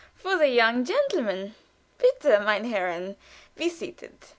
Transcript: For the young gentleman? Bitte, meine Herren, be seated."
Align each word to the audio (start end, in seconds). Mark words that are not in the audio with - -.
For 0.15 0.35
the 0.35 0.47
young 0.47 0.83
gentleman? 0.83 1.53
Bitte, 1.99 2.39
meine 2.43 2.65
Herren, 2.69 3.17
be 3.55 3.69
seated." 3.69 4.17